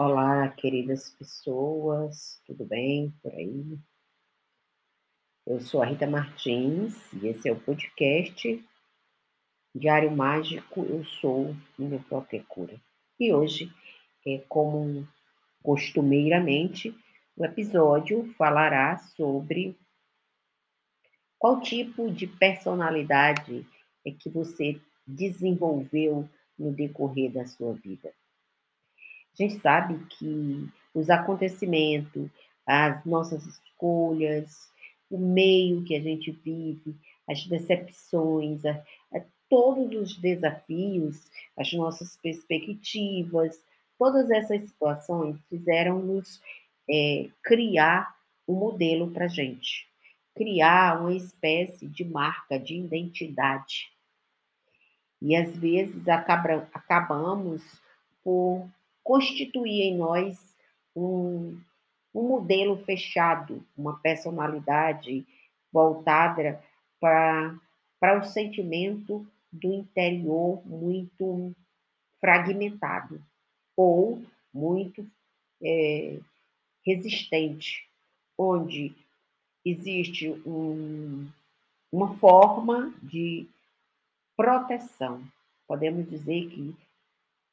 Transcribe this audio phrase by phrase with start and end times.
[0.00, 3.76] Olá, queridas pessoas, tudo bem por aí?
[5.44, 8.64] Eu sou a Rita Martins e esse é o podcast
[9.74, 10.84] Diário Mágico.
[10.84, 12.80] Eu sou minha própria cura.
[13.18, 13.72] E hoje,
[14.24, 15.04] é, como
[15.64, 16.96] costumeiramente,
[17.36, 19.76] o episódio falará sobre
[21.40, 23.66] qual tipo de personalidade
[24.06, 28.14] é que você desenvolveu no decorrer da sua vida.
[29.38, 32.28] Gente sabe que os acontecimentos,
[32.66, 34.68] as nossas escolhas,
[35.08, 36.96] o meio que a gente vive,
[37.28, 38.82] as decepções, a,
[39.14, 43.62] a, todos os desafios, as nossas perspectivas,
[43.96, 46.42] todas essas situações fizeram-nos
[46.90, 49.86] é, criar um modelo para a gente,
[50.34, 53.88] criar uma espécie de marca, de identidade.
[55.22, 57.62] E às vezes acaba, acabamos
[58.24, 58.68] por
[59.08, 60.54] constituir em nós
[60.94, 61.58] um,
[62.14, 65.26] um modelo fechado, uma personalidade
[65.72, 66.62] voltada
[67.00, 71.56] para o sentimento do interior muito
[72.20, 73.18] fragmentado
[73.74, 75.10] ou muito
[75.62, 76.18] é,
[76.84, 77.88] resistente,
[78.36, 78.94] onde
[79.64, 81.26] existe um,
[81.90, 83.48] uma forma de
[84.36, 85.22] proteção.
[85.66, 86.76] Podemos dizer que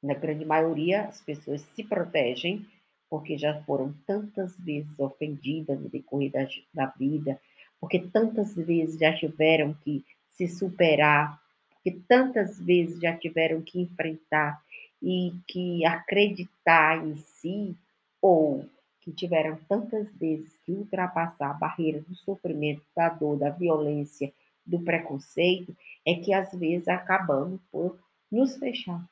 [0.01, 2.65] na grande maioria, as pessoas se protegem
[3.09, 7.39] porque já foram tantas vezes ofendidas no decorrer da, da vida,
[7.79, 11.39] porque tantas vezes já tiveram que se superar,
[11.71, 14.61] porque tantas vezes já tiveram que enfrentar
[15.01, 17.75] e que acreditar em si,
[18.21, 18.67] ou
[19.01, 24.33] que tiveram tantas vezes que ultrapassar a barreira do sofrimento, da dor, da violência,
[24.65, 27.99] do preconceito, é que às vezes acabamos por
[28.31, 29.05] nos fechar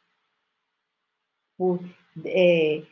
[1.57, 1.79] por
[2.25, 2.83] é,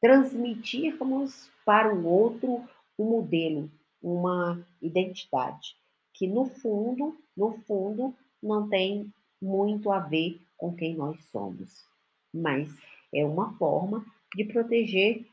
[0.00, 2.64] transmitirmos para o outro
[2.98, 3.70] um modelo,
[4.02, 5.76] uma identidade,
[6.14, 11.86] que no fundo, no fundo, não tem muito a ver com quem nós somos,
[12.32, 12.68] mas
[13.14, 14.04] é uma forma
[14.34, 15.24] de proteger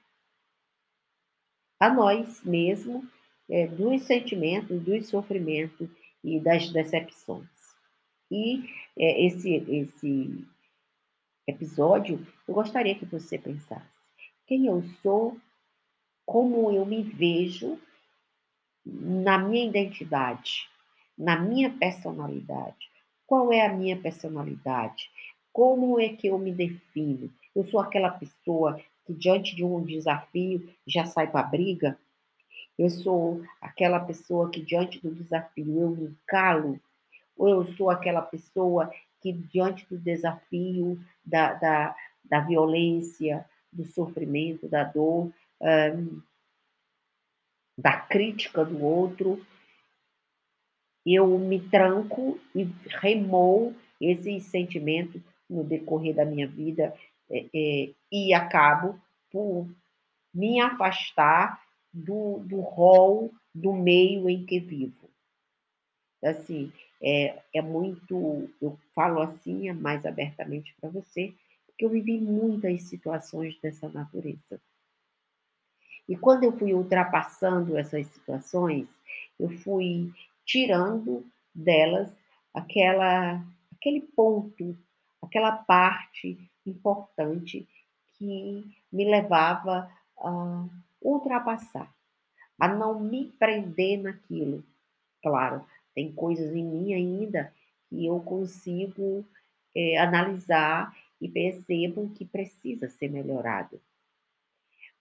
[1.79, 3.03] a nós mesmos
[3.49, 5.89] é, dos sentimentos, dos sofrimentos
[6.23, 7.47] e das decepções.
[8.31, 8.63] E
[8.97, 10.47] é, esse, esse
[11.47, 13.95] episódio, eu gostaria que você pensasse
[14.47, 15.37] quem eu sou,
[16.25, 17.79] como eu me vejo
[18.85, 20.67] na minha identidade,
[21.17, 22.89] na minha personalidade.
[23.25, 25.09] Qual é a minha personalidade?
[25.51, 27.33] Como é que eu me defino?
[27.55, 31.97] Eu sou aquela pessoa que, diante de um desafio, já sai para a briga?
[32.77, 36.79] Eu sou aquela pessoa que, diante do desafio, eu me calo?
[37.37, 38.91] Ou eu sou aquela pessoa
[39.25, 43.43] que, diante do desafio, da, da, da violência,
[43.73, 46.21] do sofrimento, da dor, um,
[47.75, 49.43] da crítica do outro,
[51.03, 52.65] eu me tranco e
[53.01, 55.19] remou esse sentimento
[55.49, 56.95] no decorrer da minha vida
[57.27, 58.99] é, é, e acabo
[59.31, 59.67] por
[60.31, 61.59] me afastar
[61.91, 65.09] do, do rol, do meio em que vivo.
[66.23, 66.71] Assim,
[67.01, 71.33] é, é muito, eu falo assim mais abertamente para você,
[71.65, 74.61] porque eu vivi muitas situações dessa natureza.
[76.07, 78.87] E quando eu fui ultrapassando essas situações,
[79.39, 80.13] eu fui
[80.45, 82.15] tirando delas
[82.53, 83.43] aquela,
[83.75, 84.77] aquele ponto,
[85.21, 87.67] aquela parte importante
[88.17, 90.65] que me levava a
[91.01, 91.93] ultrapassar,
[92.59, 94.63] a não me prender naquilo.
[95.21, 97.51] Claro, tem coisas em mim ainda
[97.89, 99.25] que eu consigo
[99.73, 103.81] é, analisar e percebo que precisa ser melhorado.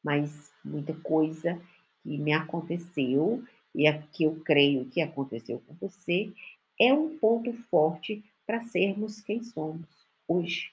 [0.03, 1.61] Mas muita coisa
[2.03, 3.43] que me aconteceu
[3.75, 6.33] e que eu creio que aconteceu com você
[6.81, 9.89] é um ponto forte para sermos quem somos
[10.29, 10.73] hoje.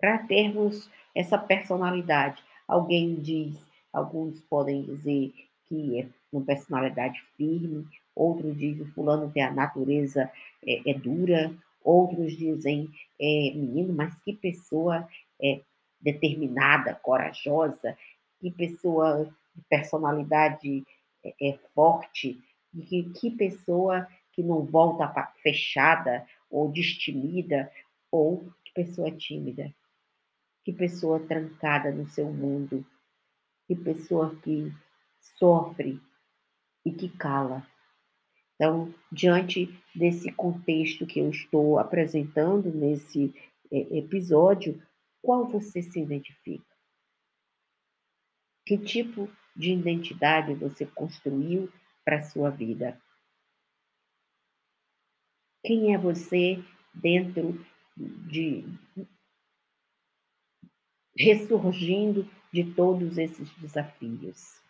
[0.00, 2.42] Para termos essa personalidade.
[2.66, 3.58] Alguém diz,
[3.92, 5.34] alguns podem dizer
[5.66, 10.30] que é uma personalidade firme, outros dizem fulano tem a natureza
[10.66, 12.90] é, é dura, outros dizem
[13.20, 15.08] é, menino, mas que pessoa
[15.40, 15.60] é,
[16.00, 17.96] determinada, corajosa,
[18.40, 20.84] que pessoa de personalidade
[21.24, 22.40] é, é forte,
[22.72, 25.08] que, que pessoa que não volta
[25.42, 27.70] fechada ou destemida,
[28.10, 29.74] ou que pessoa tímida,
[30.64, 32.84] que pessoa trancada no seu mundo,
[33.66, 34.72] que pessoa que
[35.20, 36.00] sofre
[36.88, 37.66] e que cala.
[38.54, 43.32] Então, diante desse contexto que eu estou apresentando nesse
[43.70, 44.82] é, episódio,
[45.22, 46.66] qual você se identifica?
[48.66, 51.72] Que tipo de identidade você construiu
[52.04, 53.00] para a sua vida?
[55.64, 56.62] Quem é você
[56.94, 57.64] dentro
[57.96, 58.64] de
[61.16, 64.67] ressurgindo de todos esses desafios?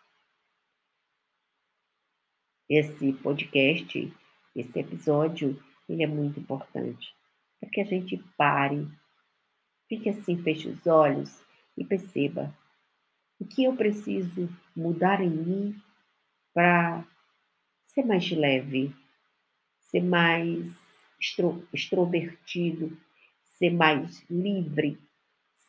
[2.69, 4.12] Esse podcast,
[4.55, 7.15] esse episódio, ele é muito importante
[7.59, 8.87] para que a gente pare,
[9.88, 11.43] fique assim, feche os olhos
[11.76, 12.55] e perceba
[13.41, 15.82] o que eu preciso mudar em mim
[16.53, 17.05] para
[17.87, 18.94] ser mais leve,
[19.81, 20.71] ser mais
[21.21, 22.97] extro, extrovertido,
[23.44, 24.99] ser mais livre,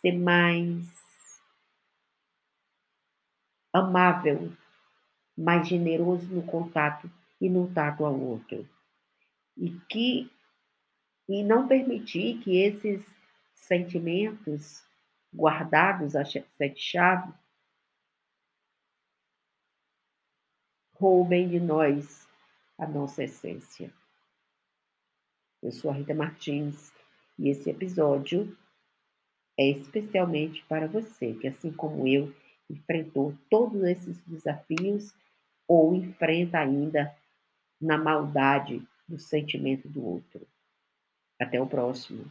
[0.01, 0.85] ser mais
[3.73, 4.51] amável,
[5.39, 7.09] mais generoso no contato
[7.39, 8.67] e no tato ao outro.
[9.55, 10.29] E que
[11.27, 13.05] e não permitir que esses
[13.53, 14.83] sentimentos
[15.33, 17.35] guardados a sete chaves
[20.95, 22.27] roubem de nós
[22.77, 23.93] a nossa essência.
[25.61, 26.91] Eu sou a Rita Martins
[27.37, 28.57] e esse episódio
[29.57, 32.33] é especialmente para você que, assim como eu,
[32.69, 35.13] enfrentou todos esses desafios
[35.69, 37.15] ou enfrenta ainda
[37.79, 40.47] na maldade do sentimento do outro.
[41.39, 42.25] Até o próximo.